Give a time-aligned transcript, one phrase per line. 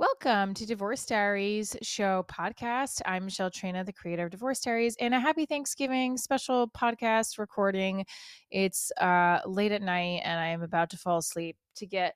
[0.00, 3.02] Welcome to Divorce Diaries show podcast.
[3.04, 8.06] I'm Michelle Trina, the creator of Divorce Diaries, and a happy Thanksgiving special podcast recording.
[8.50, 12.14] It's uh, late at night, and I am about to fall asleep to get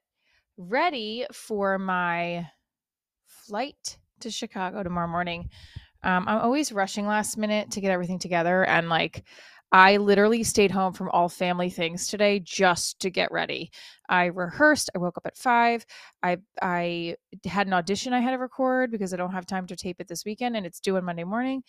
[0.57, 2.47] ready for my
[3.27, 5.51] flight to Chicago tomorrow morning.
[6.03, 9.25] Um, I'm always rushing last minute to get everything together, and like
[9.75, 13.73] I literally stayed home from all family things today just to get ready.
[14.09, 14.89] I rehearsed.
[14.95, 15.85] I woke up at five.
[16.23, 19.75] I I had an audition I had to record because I don't have time to
[19.75, 21.65] tape it this weekend, and it's due on Monday morning.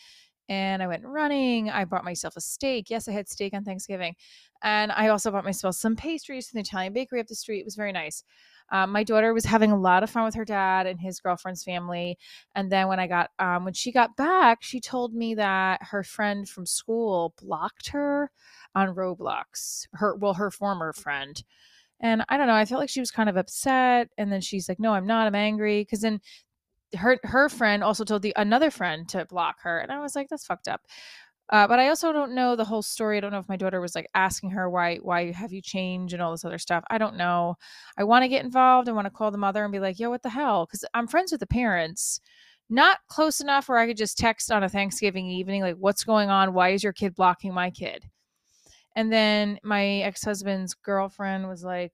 [0.50, 1.72] And I went running.
[1.72, 2.91] I bought myself a steak.
[2.91, 4.16] Yes, I had steak on Thanksgiving,
[4.62, 7.62] and I also bought myself some pastries from the Italian bakery up the street.
[7.62, 8.23] It was very nice.
[8.72, 11.64] Um, my daughter was having a lot of fun with her dad and his girlfriend's
[11.64, 12.18] family.
[12.56, 16.04] And then when I got, um, when she got back, she told me that her
[16.04, 18.32] friend from school blocked her
[18.73, 19.88] on Roblox.
[19.94, 21.42] Her, well, her former friend.
[22.02, 24.09] And I don't know, I felt like she was kind of upset.
[24.18, 25.86] And then she's like, no, I'm not, I'm angry.
[25.86, 26.20] Cause then
[26.98, 29.80] her, her friend also told the another friend to block her.
[29.80, 30.82] And I was like, that's fucked up.
[31.52, 33.18] Uh, but I also don't know the whole story.
[33.18, 36.14] I don't know if my daughter was like asking her why why have you changed
[36.14, 36.84] and all this other stuff.
[36.90, 37.56] I don't know.
[37.98, 38.90] I want to get involved.
[38.90, 41.08] I want to call the mother and be like, "Yo, what the hell?" Because I'm
[41.08, 42.20] friends with the parents,
[42.70, 46.30] not close enough where I could just text on a Thanksgiving evening like, "What's going
[46.30, 46.54] on?
[46.56, 48.06] Why is your kid blocking my kid?"
[48.96, 51.94] And then my ex husband's girlfriend was like,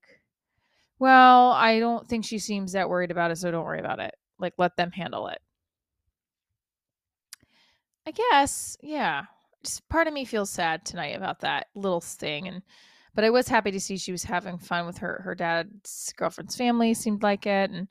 [0.99, 4.15] "Well, I don't think she seems that worried about it, so don't worry about it.
[4.39, 5.41] Like, let them handle it."
[8.05, 9.25] I guess, yeah
[9.89, 12.61] part of me feels sad tonight about that little thing and
[13.13, 16.55] but I was happy to see she was having fun with her her dad's girlfriend's
[16.55, 17.87] family seemed like it and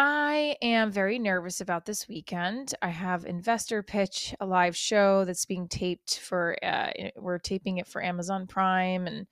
[0.00, 2.72] I am very nervous about this weekend.
[2.80, 7.88] I have investor pitch a live show that's being taped for uh, we're taping it
[7.88, 9.26] for Amazon Prime and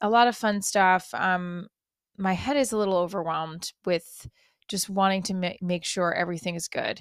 [0.00, 1.12] a lot of fun stuff.
[1.12, 1.68] Um
[2.16, 4.28] my head is a little overwhelmed with
[4.68, 7.00] just wanting to ma- make sure everything is good.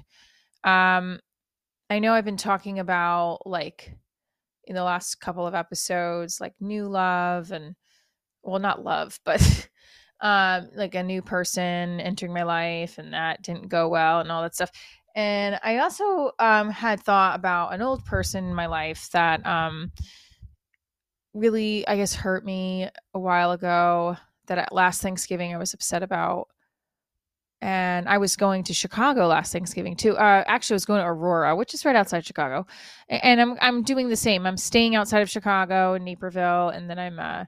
[0.63, 1.19] Um
[1.93, 3.93] I know I've been talking about like
[4.65, 7.75] in the last couple of episodes, like new love and
[8.41, 9.69] well, not love, but
[10.19, 14.41] um, like a new person entering my life, and that didn't go well, and all
[14.41, 14.71] that stuff.
[15.15, 19.91] And I also um, had thought about an old person in my life that um,
[21.35, 24.17] really, I guess, hurt me a while ago.
[24.47, 26.47] That at last Thanksgiving I was upset about
[27.63, 30.17] and I was going to Chicago last Thanksgiving too.
[30.17, 32.67] Uh, actually, I was going to Aurora, which is right outside Chicago,
[33.07, 34.45] and I'm I'm doing the same.
[34.45, 37.45] I'm staying outside of Chicago in Naperville, and then I'm uh,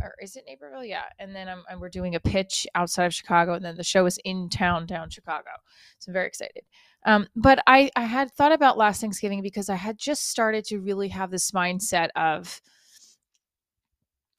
[0.00, 0.84] or is it Naperville?
[0.84, 3.82] Yeah, and then I'm, I'm we're doing a pitch outside of Chicago, and then the
[3.82, 5.50] show is in town, down Chicago.
[5.98, 6.62] So I'm very excited.
[7.04, 10.78] Um, but I I had thought about last Thanksgiving because I had just started to
[10.78, 12.60] really have this mindset of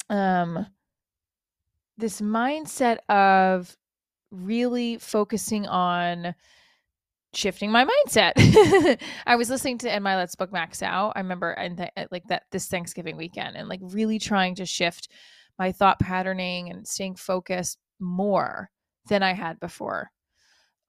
[0.10, 0.68] um
[1.98, 3.76] this mindset of
[4.32, 6.36] really focusing on
[7.34, 9.00] shifting my mindset.
[9.26, 11.14] I was listening to Ed Mylett's Book Max Out.
[11.16, 15.10] I remember and th- like that this Thanksgiving weekend and like really trying to shift
[15.58, 18.70] my thought patterning and staying focused more
[19.08, 20.12] than I had before.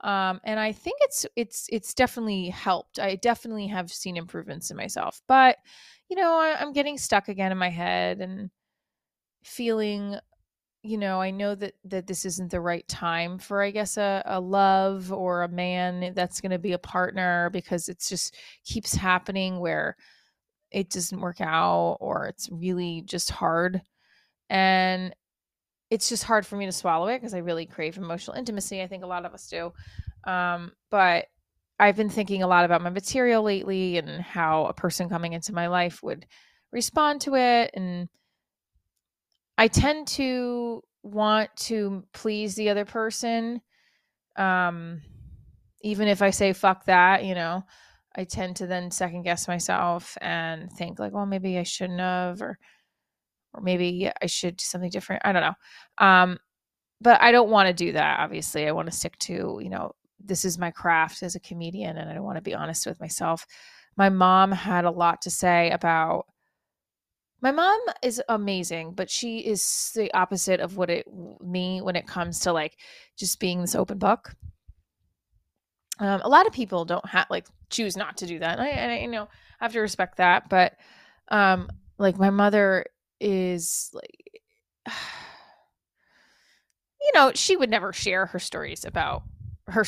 [0.02, 2.98] Um, and I think it's it's it's definitely helped.
[2.98, 5.56] I definitely have seen improvements in myself, but
[6.08, 8.50] you know, I, I'm getting stuck again in my head and
[9.44, 10.16] feeling
[10.82, 14.22] you know, I know that that this isn't the right time for, I guess, a,
[14.24, 18.94] a love or a man that's going to be a partner because it's just keeps
[18.94, 19.96] happening where
[20.70, 23.82] it doesn't work out or it's really just hard,
[24.48, 25.14] and
[25.90, 28.80] it's just hard for me to swallow it because I really crave emotional intimacy.
[28.80, 29.72] I think a lot of us do,
[30.26, 31.26] um, but
[31.78, 35.52] I've been thinking a lot about my material lately and how a person coming into
[35.52, 36.26] my life would
[36.72, 38.08] respond to it and
[39.60, 43.60] I tend to want to please the other person.
[44.36, 45.02] Um,
[45.82, 47.64] even if I say fuck that, you know,
[48.16, 52.40] I tend to then second guess myself and think like, well, maybe I shouldn't have,
[52.40, 52.58] or
[53.52, 55.20] or maybe I should do something different.
[55.26, 56.06] I don't know.
[56.06, 56.38] Um,
[57.02, 58.20] but I don't want to do that.
[58.20, 61.98] Obviously, I want to stick to, you know, this is my craft as a comedian,
[61.98, 63.46] and I want to be honest with myself.
[63.98, 66.24] My mom had a lot to say about
[67.42, 71.06] my mom is amazing, but she is the opposite of what it
[71.40, 72.76] me when it comes to like
[73.16, 74.34] just being this open book.
[75.98, 78.58] Um, a lot of people don't have like choose not to do that.
[78.58, 79.28] And I, and I you know
[79.60, 80.74] I have to respect that, but
[81.28, 82.86] um, like my mother
[83.20, 84.42] is like,
[87.00, 89.22] you know, she would never share her stories about
[89.66, 89.84] her,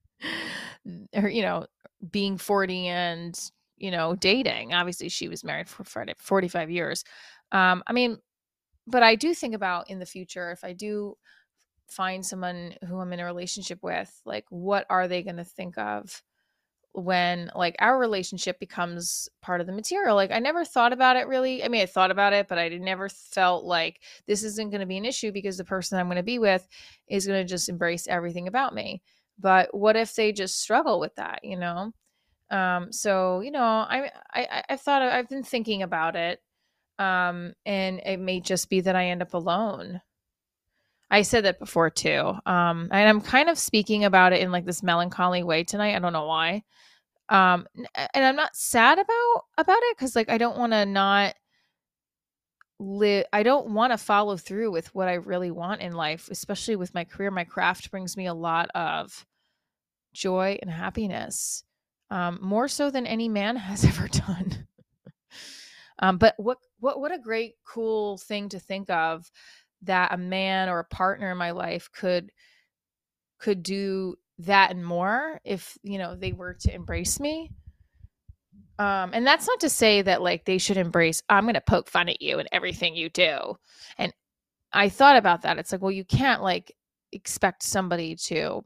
[1.14, 1.66] her, you know,
[2.10, 3.38] being forty and
[3.76, 4.74] you know, dating.
[4.74, 7.04] Obviously, she was married for 45 years.
[7.52, 8.18] Um, I mean,
[8.86, 11.16] but I do think about in the future if I do
[11.88, 15.78] find someone who I'm in a relationship with, like what are they going to think
[15.78, 16.22] of
[16.92, 20.16] when like our relationship becomes part of the material?
[20.16, 21.64] Like I never thought about it really.
[21.64, 24.86] I mean, I thought about it, but I never felt like this isn't going to
[24.86, 26.66] be an issue because the person I'm going to be with
[27.08, 29.02] is going to just embrace everything about me.
[29.38, 31.92] But what if they just struggle with that, you know?
[32.50, 36.40] Um, so you know, I I I've thought I've been thinking about it,
[36.98, 40.00] um, and it may just be that I end up alone.
[41.10, 44.64] I said that before too, um, and I'm kind of speaking about it in like
[44.64, 45.94] this melancholy way tonight.
[45.96, 46.62] I don't know why,
[47.28, 51.34] um, and I'm not sad about about it because like I don't want to not
[52.78, 56.76] live i don't want to follow through with what i really want in life especially
[56.76, 59.24] with my career my craft brings me a lot of
[60.12, 61.64] joy and happiness
[62.10, 64.66] um, more so than any man has ever done.
[65.98, 69.30] um, but what what what a great cool thing to think of
[69.82, 72.30] that a man or a partner in my life could
[73.38, 77.50] could do that and more if you know they were to embrace me.
[78.78, 81.88] Um and that's not to say that like they should embrace i'm going to poke
[81.88, 83.56] fun at you and everything you do.
[83.98, 84.12] And
[84.72, 85.58] i thought about that.
[85.58, 86.74] It's like well you can't like
[87.12, 88.64] expect somebody to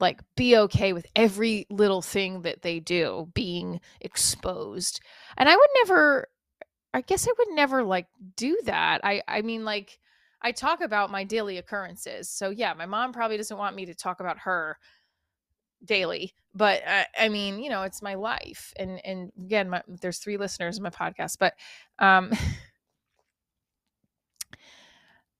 [0.00, 5.00] like be okay with every little thing that they do being exposed.
[5.36, 6.28] And i would never
[6.94, 8.06] i guess i would never like
[8.36, 9.00] do that.
[9.04, 9.98] I i mean like
[10.42, 12.28] i talk about my daily occurrences.
[12.28, 14.78] So yeah my mom probably doesn't want me to talk about her
[15.84, 18.72] daily but I, I mean you know it's my life.
[18.78, 21.54] And and again my, there's three listeners in my podcast but
[21.98, 22.32] um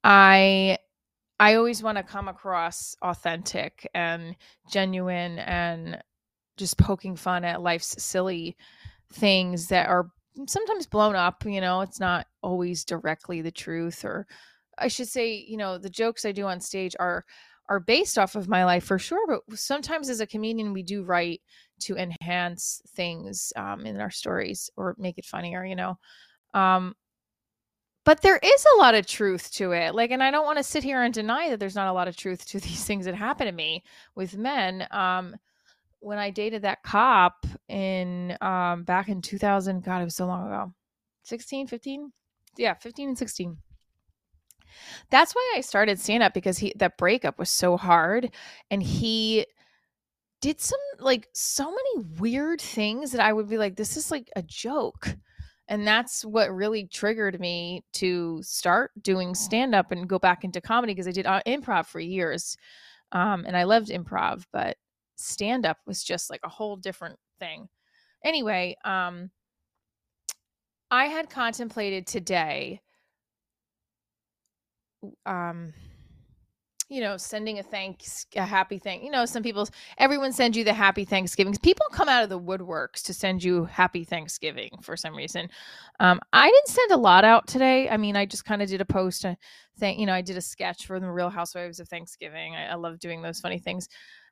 [0.05, 0.79] i
[1.39, 4.37] I always want to come across authentic and
[4.71, 6.03] genuine and
[6.57, 8.57] just poking fun at life's silly
[9.13, 10.11] things that are
[10.47, 14.27] sometimes blown up, you know, it's not always directly the truth or
[14.79, 17.25] I should say, you know, the jokes I do on stage are
[17.69, 21.03] are based off of my life for sure, but sometimes as a comedian we do
[21.03, 21.41] write
[21.81, 25.99] to enhance things um, in our stories or make it funnier, you know.
[26.55, 26.95] Um,
[28.07, 30.65] but there is a lot of truth to it like and i don't want to
[30.65, 33.15] sit here and deny that there's not a lot of truth to these things that
[33.15, 35.37] happen to me with men um
[35.99, 40.47] when i dated that cop in um back in 2000 god it was so long
[40.47, 40.73] ago
[41.25, 42.13] 16 15
[42.57, 43.59] yeah 15 and 16
[45.11, 48.31] that's why i started stand up because he that breakup was so hard
[48.71, 49.45] and he
[50.41, 54.31] did some like so many weird things that i would be like this is like
[54.37, 55.17] a joke
[55.69, 60.61] and that's what really triggered me to start doing stand up and go back into
[60.61, 62.57] comedy because I did uh, improv for years.
[63.13, 64.77] Um, and I loved improv, but
[65.17, 67.69] stand up was just like a whole different thing.
[68.25, 69.31] Anyway, um,
[70.91, 72.81] I had contemplated today
[75.25, 75.73] um
[76.89, 79.03] you know, sending a thanks, a happy thank.
[79.03, 79.69] You know, some people,
[79.99, 81.55] everyone sends you the happy Thanksgiving.
[81.61, 85.49] People come out of the woodworks to send you happy Thanksgiving for some reason.
[85.99, 87.89] Um, I didn't send a lot out today.
[87.89, 89.25] I mean, I just kind of did a post.
[89.25, 89.37] A
[89.79, 92.55] thank, you know, I did a sketch for the Real Housewives of Thanksgiving.
[92.55, 93.89] I, I love doing those funny things,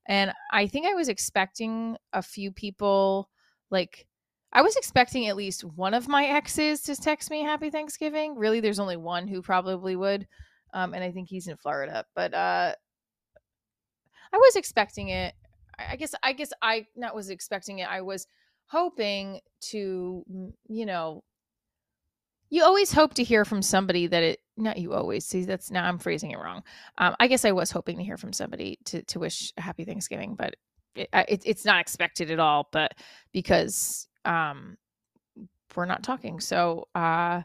[0.06, 3.30] and I think I was expecting a few people
[3.70, 4.06] like.
[4.56, 8.36] I was expecting at least one of my exes to text me happy Thanksgiving.
[8.36, 10.28] Really, there's only one who probably would
[10.74, 12.04] um, and I think he's in Florida.
[12.14, 12.74] But uh,
[14.32, 15.34] I was expecting it.
[15.78, 17.88] I guess I guess I not was expecting it.
[17.88, 18.26] I was
[18.66, 19.40] hoping
[19.70, 20.24] to,
[20.68, 21.22] you know,
[22.50, 25.84] you always hope to hear from somebody that it not you always see that's now
[25.84, 26.62] I'm phrasing it wrong.
[26.98, 29.84] Um, I guess I was hoping to hear from somebody to to wish a happy
[29.84, 30.54] Thanksgiving, but
[30.94, 32.68] it, it, it's not expected at all.
[32.70, 32.94] But
[33.32, 34.76] because um,
[35.74, 37.42] we're not talking, so uh,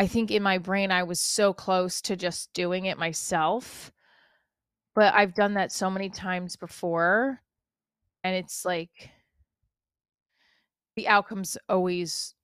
[0.00, 3.92] I think in my brain I was so close to just doing it myself.
[4.94, 7.38] But I've done that so many times before
[8.24, 9.10] and it's like
[10.96, 12.34] the outcome's always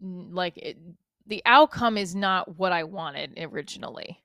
[0.00, 0.78] like it,
[1.26, 4.22] the outcome is not what I wanted originally.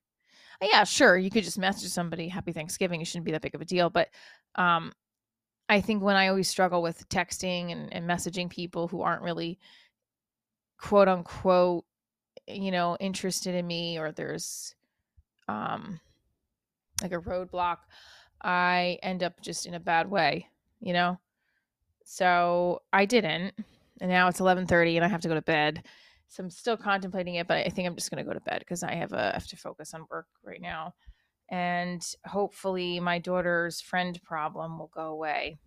[0.61, 3.55] Uh, yeah, sure, you could just message somebody happy Thanksgiving, it shouldn't be that big
[3.55, 4.09] of a deal, but
[4.55, 4.93] um
[5.69, 9.57] I think when I always struggle with texting and, and messaging people who aren't really
[10.77, 11.85] quote unquote
[12.53, 14.75] you know interested in me or there's
[15.47, 15.99] um
[17.01, 17.77] like a roadblock
[18.41, 20.47] i end up just in a bad way
[20.81, 21.19] you know?
[22.03, 23.53] So i didn't
[24.01, 25.83] and now it's 11:30 and i have to go to bed.
[26.27, 28.59] So i'm still contemplating it but i think i'm just going to go to bed
[28.59, 30.93] because i have a I have to focus on work right now.
[31.49, 35.59] And hopefully my daughter's friend problem will go away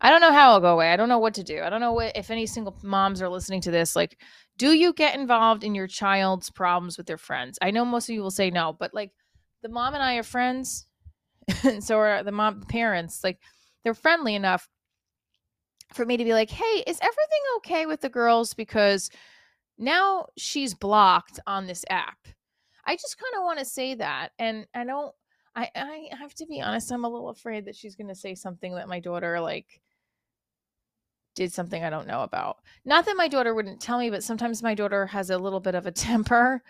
[0.00, 0.92] I don't know how I'll go away.
[0.92, 1.62] I don't know what to do.
[1.62, 3.96] I don't know what, if any single moms are listening to this.
[3.96, 4.18] Like,
[4.58, 7.58] do you get involved in your child's problems with their friends?
[7.62, 9.12] I know most of you will say no, but like
[9.62, 10.86] the mom and I are friends,
[11.64, 13.24] and so are the mom parents.
[13.24, 13.38] Like,
[13.84, 14.68] they're friendly enough
[15.92, 18.52] for me to be like, hey, is everything okay with the girls?
[18.52, 19.10] Because
[19.78, 22.18] now she's blocked on this app.
[22.84, 24.30] I just kind of want to say that.
[24.38, 25.14] And I don't,
[25.54, 28.34] I, I have to be honest, I'm a little afraid that she's going to say
[28.34, 29.80] something that my daughter, like,
[31.36, 32.56] did something I don't know about.
[32.84, 35.76] Not that my daughter wouldn't tell me, but sometimes my daughter has a little bit
[35.76, 36.64] of a temper.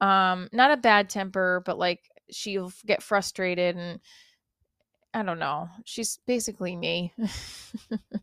[0.00, 3.98] Um, not a bad temper, but like she'll get frustrated and
[5.14, 5.68] I don't know.
[5.84, 7.12] She's basically me.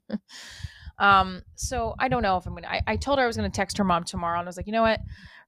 [0.99, 2.67] um, so I don't know if I'm gonna.
[2.67, 4.65] I, I told her I was gonna text her mom tomorrow, and I was like,
[4.65, 4.99] you know what?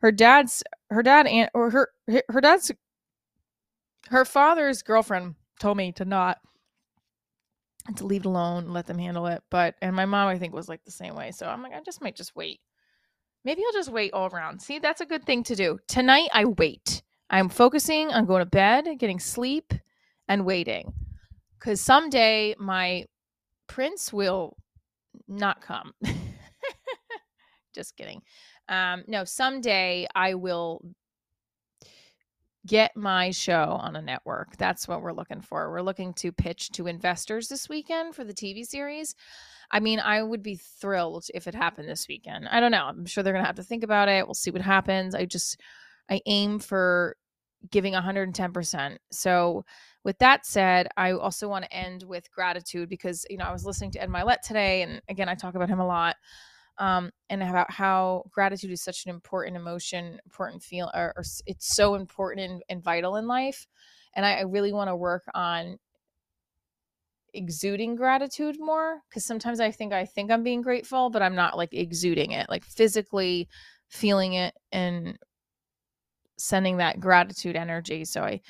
[0.01, 1.89] Her dad's her dad and or her
[2.29, 2.71] her dad's
[4.09, 6.37] her father's girlfriend told me to not
[7.87, 9.43] and to leave it alone let them handle it.
[9.49, 11.31] But and my mom I think was like the same way.
[11.31, 12.59] So I'm like, I just might just wait.
[13.43, 14.61] Maybe I'll just wait all around.
[14.61, 15.79] See, that's a good thing to do.
[15.87, 17.01] Tonight I wait.
[17.29, 19.73] I'm focusing on going to bed, getting sleep,
[20.27, 20.93] and waiting
[21.59, 23.05] because someday my
[23.67, 24.57] prince will
[25.27, 25.93] not come.
[27.73, 28.21] Just kidding.
[28.67, 30.81] Um, no, someday I will
[32.65, 34.57] get my show on a network.
[34.57, 35.71] That's what we're looking for.
[35.71, 39.15] We're looking to pitch to investors this weekend for the TV series.
[39.71, 42.47] I mean, I would be thrilled if it happened this weekend.
[42.49, 42.85] I don't know.
[42.85, 44.27] I'm sure they're going to have to think about it.
[44.27, 45.15] We'll see what happens.
[45.15, 45.59] I just
[46.09, 47.15] I aim for
[47.69, 48.97] giving 110%.
[49.11, 49.65] So
[50.03, 53.65] with that said, I also want to end with gratitude because, you know, I was
[53.65, 56.15] listening to Ed Mylett today, and again, I talk about him a lot,
[56.81, 61.75] um, and about how gratitude is such an important emotion, important feel, or, or it's
[61.75, 63.67] so important and, and, vital in life.
[64.15, 65.77] And I, I really want to work on
[67.35, 71.55] exuding gratitude more because sometimes I think I think I'm being grateful, but I'm not
[71.55, 73.47] like exuding it, like physically
[73.87, 75.19] feeling it and
[76.39, 78.05] sending that gratitude energy.
[78.05, 78.41] So I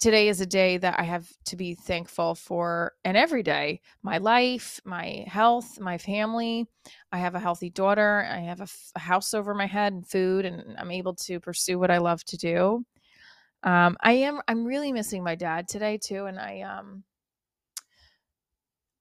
[0.00, 4.18] today is a day that I have to be thankful for, and every day my
[4.18, 6.66] life, my health, my family.
[7.12, 8.26] I have a healthy daughter.
[8.30, 11.40] I have a, f- a house over my head and food, and I'm able to
[11.40, 12.84] pursue what I love to do.
[13.62, 14.40] Um, I am.
[14.48, 17.04] I'm really missing my dad today too, and I um.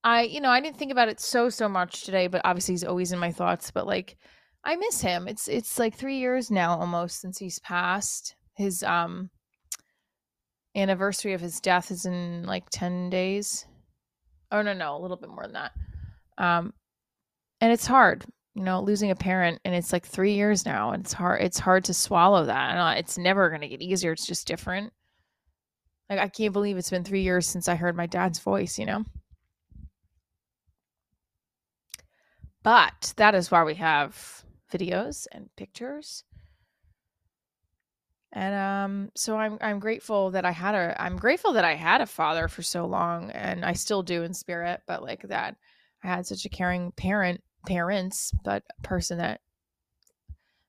[0.04, 2.84] I, you know, I didn't think about it so so much today, but obviously he's
[2.84, 3.72] always in my thoughts.
[3.72, 4.18] But like,
[4.64, 5.28] I miss him.
[5.28, 8.36] It's it's like three years now almost since he's passed.
[8.56, 9.30] His um
[10.76, 13.66] anniversary of his death is in like 10 days.
[14.52, 15.72] Oh no, no, a little bit more than that.
[16.38, 16.74] Um
[17.62, 18.26] and it's hard,
[18.56, 21.60] you know, losing a parent and it's like 3 years now and it's hard it's
[21.60, 22.76] hard to swallow that.
[22.76, 24.12] And it's never going to get easier.
[24.12, 24.92] It's just different.
[26.10, 28.86] Like I can't believe it's been 3 years since I heard my dad's voice, you
[28.86, 29.06] know.
[32.64, 36.24] But that is why we have videos and pictures
[38.34, 42.02] and um, so I'm I'm grateful that I had a I'm grateful that I had
[42.02, 44.82] a father for so long, and I still do in spirit.
[44.88, 45.56] But like that,
[46.04, 49.40] I had such a caring parent, parents, but a person that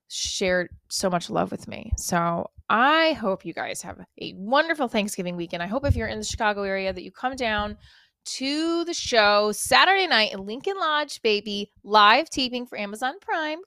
[0.09, 1.91] shared so much love with me.
[1.97, 5.63] So I hope you guys have a wonderful Thanksgiving weekend.
[5.63, 7.79] I hope if you're in the Chicago area that you come down
[8.27, 13.61] to the show Saturday night in Lincoln Lodge, baby, live taping for Amazon Prime.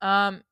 [0.00, 0.42] Um,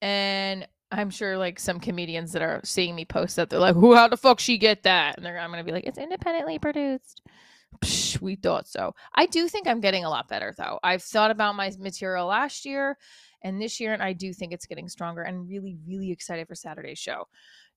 [0.00, 3.94] and I'm sure like some comedians that are seeing me post that they're like, "Who?
[3.94, 7.22] How the fuck she get that?" And they're I'm gonna be like, "It's independently produced."
[7.80, 8.94] Psh, we thought so.
[9.14, 10.80] I do think I'm getting a lot better though.
[10.82, 12.98] I've thought about my material last year
[13.42, 15.22] and this year, and I do think it's getting stronger.
[15.22, 17.26] And really, really excited for Saturday's show.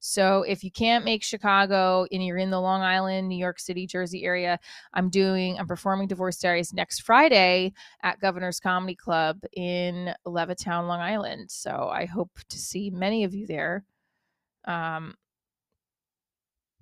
[0.06, 3.88] So if you can't make Chicago and you're in the Long Island, New York City,
[3.88, 4.60] Jersey area,
[4.94, 11.00] I'm doing, I'm performing Divorce Diaries next Friday at Governor's Comedy Club in Levittown, Long
[11.00, 11.50] Island.
[11.50, 13.86] So I hope to see many of you there.
[14.66, 15.16] Um,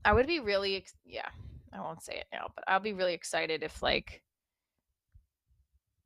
[0.04, 1.30] I would be really, yeah,
[1.72, 4.24] I won't say it now, but I'll be really excited if like,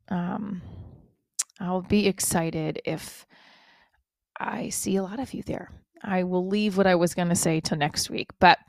[0.09, 0.61] um,
[1.65, 3.25] I'll be excited if
[4.39, 5.71] I see a lot of you there.
[6.03, 8.59] I will leave what I was going to say till next week, but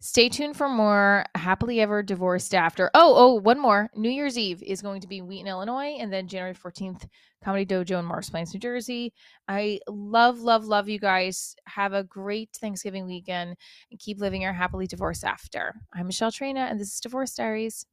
[0.00, 2.90] stay tuned for more happily ever divorced after.
[2.94, 3.88] Oh, oh, one more.
[3.94, 7.06] New Year's Eve is going to be Wheaton, Illinois, and then January 14th,
[7.44, 9.12] Comedy Dojo in Morris Plains, New Jersey.
[9.46, 11.54] I love, love, love you guys.
[11.66, 13.56] Have a great Thanksgiving weekend
[13.90, 15.74] and keep living your happily divorced after.
[15.94, 17.86] I'm Michelle Trina, and this is Divorce Diaries.